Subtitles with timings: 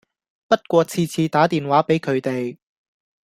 [0.47, 2.57] 不過次次打電話俾佢哋